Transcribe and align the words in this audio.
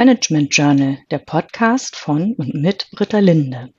Management 0.00 0.56
Journal, 0.56 0.96
der 1.10 1.18
Podcast 1.18 1.94
von 1.94 2.32
und 2.36 2.54
mit 2.54 2.90
Britta 2.90 3.18
Linde. 3.18 3.70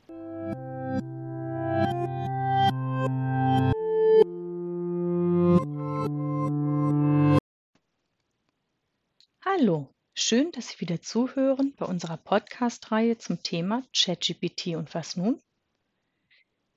Hallo, 9.43 9.91
schön, 10.13 10.51
dass 10.51 10.67
Sie 10.67 10.81
wieder 10.81 11.01
zuhören 11.01 11.73
bei 11.75 11.87
unserer 11.87 12.17
Podcast-Reihe 12.17 13.17
zum 13.17 13.41
Thema 13.41 13.81
ChatGPT 13.91 14.75
und 14.75 14.93
was 14.93 15.15
nun? 15.17 15.41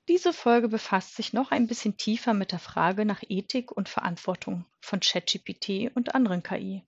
Diese 0.09 0.33
Folge 0.33 0.69
befasst 0.69 1.17
sich 1.17 1.35
noch 1.35 1.51
ein 1.51 1.67
bisschen 1.67 1.99
tiefer 1.99 2.33
mit 2.33 2.51
der 2.51 2.61
Frage 2.61 3.05
nach 3.05 3.23
Ethik 3.29 3.71
und 3.73 3.91
Verantwortung 3.91 4.65
von 4.81 5.01
ChatGPT 5.01 5.95
und 5.95 6.15
anderen 6.15 6.43
KI. 6.43 6.83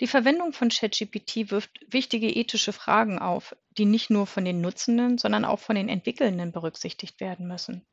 Die 0.00 0.06
Verwendung 0.06 0.52
von 0.52 0.68
ChatGPT 0.68 1.50
wirft 1.50 1.80
wichtige 1.88 2.28
ethische 2.28 2.74
Fragen 2.74 3.18
auf, 3.18 3.56
die 3.70 3.86
nicht 3.86 4.10
nur 4.10 4.26
von 4.26 4.44
den 4.44 4.60
Nutzenden, 4.60 5.16
sondern 5.16 5.46
auch 5.46 5.58
von 5.58 5.74
den 5.74 5.88
Entwickelnden 5.88 6.52
berücksichtigt 6.52 7.18
werden 7.20 7.48
müssen. 7.48 7.86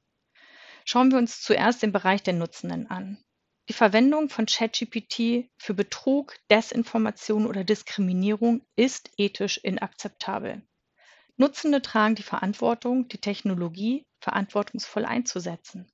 Schauen 0.84 1.12
wir 1.12 1.18
uns 1.18 1.42
zuerst 1.42 1.82
den 1.82 1.94
Bereich 1.94 2.22
der 2.22 2.34
Nutzenden 2.34 2.90
an. 2.90 3.24
Die 3.70 3.74
Verwendung 3.74 4.28
von 4.28 4.46
ChatGPT 4.46 5.50
für 5.58 5.74
Betrug, 5.74 6.36
Desinformation 6.52 7.48
oder 7.48 7.64
Diskriminierung 7.64 8.66
ist 8.76 9.10
ethisch 9.18 9.58
inakzeptabel. 9.58 10.62
Nutzende 11.38 11.82
tragen 11.82 12.16
die 12.16 12.24
Verantwortung, 12.24 13.08
die 13.08 13.20
Technologie 13.20 14.06
verantwortungsvoll 14.20 15.06
einzusetzen. 15.06 15.90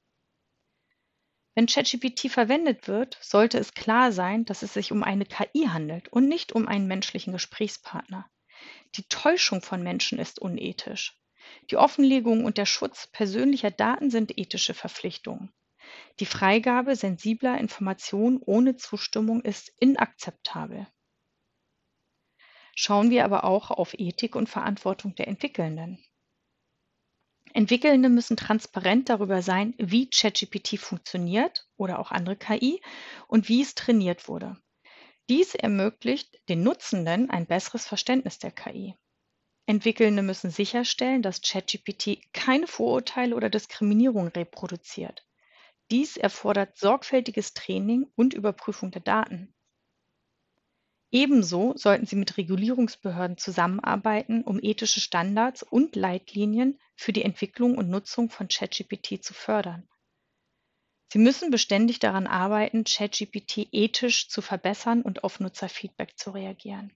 Wenn 1.56 1.66
ChatGPT 1.66 2.32
verwendet 2.32 2.88
wird, 2.88 3.18
sollte 3.22 3.58
es 3.58 3.74
klar 3.74 4.12
sein, 4.12 4.46
dass 4.46 4.62
es 4.62 4.74
sich 4.74 4.92
um 4.92 5.04
eine 5.04 5.26
KI 5.26 5.68
handelt 5.68 6.08
und 6.10 6.28
nicht 6.28 6.54
um 6.54 6.68
einen 6.68 6.88
menschlichen 6.88 7.34
Gesprächspartner. 7.34 8.30
Die 8.96 9.04
Täuschung 9.04 9.62
von 9.62 9.84
Menschen 9.84 10.20
ist 10.20 10.40
unethisch. 10.40 11.20
Die 11.72 11.78
Offenlegung 11.78 12.46
und 12.46 12.58
der 12.58 12.66
Schutz 12.66 13.08
persönlicher 13.08 13.72
Daten 13.72 14.10
sind 14.10 14.38
ethische 14.38 14.74
Verpflichtungen. 14.74 15.52
Die 16.20 16.26
Freigabe 16.26 16.96
sensibler 16.96 17.58
Informationen 17.58 18.40
ohne 18.46 18.76
Zustimmung 18.76 19.42
ist 19.42 19.72
inakzeptabel. 19.80 20.88
Schauen 22.76 23.10
wir 23.10 23.26
aber 23.26 23.44
auch 23.44 23.72
auf 23.72 23.94
Ethik 23.98 24.36
und 24.36 24.50
Verantwortung 24.50 25.16
der 25.16 25.28
Entwickelnden. 25.28 26.04
Entwickelnde 27.54 28.10
müssen 28.10 28.38
transparent 28.38 29.10
darüber 29.10 29.42
sein, 29.42 29.74
wie 29.78 30.10
ChatGPT 30.10 30.80
funktioniert 30.80 31.68
oder 31.78 32.00
auch 32.00 32.12
andere 32.12 32.36
KI 32.36 32.82
und 33.28 33.50
wie 33.50 33.62
es 33.62 33.76
trainiert 33.76 34.28
wurde. 34.28 34.58
Dies 35.30 35.56
ermöglicht 35.56 36.40
den 36.50 36.64
Nutzenden 36.64 37.30
ein 37.30 37.46
besseres 37.46 37.86
Verständnis 37.86 38.40
der 38.40 38.52
KI. 38.52 38.96
Entwickelnde 39.68 40.24
müssen 40.24 40.50
sicherstellen, 40.50 41.22
dass 41.22 41.42
ChatGPT 41.42 42.34
keine 42.34 42.66
Vorurteile 42.66 43.36
oder 43.36 43.50
Diskriminierung 43.50 44.30
reproduziert. 44.30 45.28
Dies 45.92 46.18
erfordert 46.18 46.78
sorgfältiges 46.78 47.54
Training 47.54 48.08
und 48.16 48.34
Überprüfung 48.34 48.90
der 48.90 49.02
Daten. 49.02 49.54
Ebenso 51.12 51.74
sollten 51.76 52.06
sie 52.06 52.16
mit 52.16 52.38
Regulierungsbehörden 52.38 53.38
zusammenarbeiten, 53.38 54.44
um 54.44 54.60
ethische 54.62 55.00
Standards 55.00 55.64
und 55.64 55.96
Leitlinien 55.96 56.80
für 56.96 57.14
die 57.14 57.24
Entwicklung 57.24 57.78
und 57.78 57.90
Nutzung 57.90 58.30
von 58.30 58.48
ChatGPT 58.48 59.24
zu 59.24 59.34
fördern. 59.34 59.88
Sie 61.12 61.18
müssen 61.18 61.50
beständig 61.50 61.98
daran 61.98 62.28
arbeiten, 62.28 62.84
ChatGPT 62.84 63.70
ethisch 63.72 64.30
zu 64.30 64.44
verbessern 64.44 65.02
und 65.02 65.24
auf 65.24 65.40
Nutzerfeedback 65.40 66.20
zu 66.20 66.30
reagieren. 66.30 66.96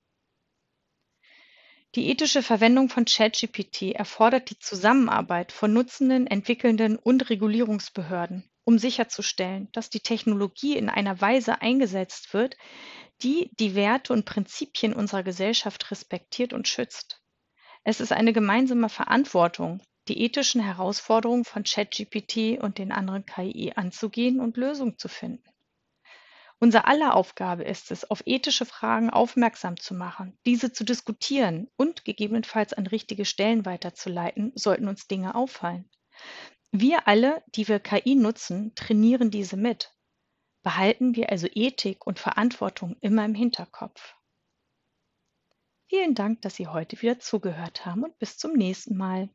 Die 1.96 2.10
ethische 2.10 2.44
Verwendung 2.44 2.90
von 2.90 3.06
ChatGPT 3.06 3.94
erfordert 3.94 4.52
die 4.52 4.60
Zusammenarbeit 4.60 5.52
von 5.52 5.74
Nutzenden, 5.74 6.28
Entwickelnden 6.28 6.98
und 6.98 7.30
Regulierungsbehörden, 7.32 8.48
um 8.66 8.78
sicherzustellen, 8.78 9.70
dass 9.72 9.90
die 9.90 10.00
Technologie 10.00 10.78
in 10.78 10.90
einer 10.90 11.20
Weise 11.20 11.62
eingesetzt 11.62 12.34
wird, 12.34 12.58
die 13.22 13.50
die 13.60 13.76
Werte 13.76 14.14
und 14.14 14.26
Prinzipien 14.26 14.94
unserer 14.94 15.24
Gesellschaft 15.24 15.92
respektiert 15.92 16.54
und 16.54 16.68
schützt. 16.68 17.22
Es 17.84 18.00
ist 18.00 18.12
eine 18.12 18.34
gemeinsame 18.34 18.90
Verantwortung, 18.90 19.82
die 20.08 20.22
ethischen 20.22 20.62
Herausforderungen 20.62 21.46
von 21.46 21.64
ChatGPT 21.64 22.60
und 22.62 22.78
den 22.78 22.92
anderen 22.92 23.26
KI 23.26 23.74
anzugehen 23.76 24.40
und 24.40 24.58
Lösungen 24.58 24.98
zu 24.98 25.08
finden. 25.08 25.44
Unser 26.60 26.88
aller 26.88 27.16
Aufgabe 27.16 27.64
ist 27.64 27.92
es, 27.92 28.10
auf 28.10 28.24
ethische 28.26 28.66
Fragen 28.66 29.10
aufmerksam 29.10 29.78
zu 29.78 29.94
machen, 29.94 30.38
diese 30.46 30.72
zu 30.72 30.86
diskutieren 30.86 31.70
und 31.76 32.06
gegebenenfalls 32.06 32.72
an 32.72 32.88
richtige 32.88 33.26
Stellen 33.26 33.66
weiterzuleiten, 33.66 34.54
sollten 34.56 34.88
uns 34.88 35.08
Dinge 35.08 35.36
auffallen. 35.36 35.90
Wir 36.76 37.08
alle, 37.08 37.44
die 37.54 37.68
wir 37.68 37.80
KI 37.80 38.16
nutzen, 38.16 38.74
trainieren 38.74 39.30
diese 39.30 39.58
mit. 39.58 39.96
Behalten 40.64 41.16
wir 41.16 41.30
also 41.30 41.48
Ethik 41.54 42.08
und 42.08 42.18
Verantwortung 42.18 42.98
immer 43.00 43.24
im 43.26 43.36
Hinterkopf. 43.36 44.16
Vielen 45.88 46.16
Dank, 46.16 46.42
dass 46.42 46.56
Sie 46.56 46.66
heute 46.66 47.00
wieder 47.00 47.20
zugehört 47.20 47.86
haben 47.86 48.04
und 48.04 48.18
bis 48.18 48.40
zum 48.40 48.54
nächsten 48.54 48.98
Mal. 48.98 49.30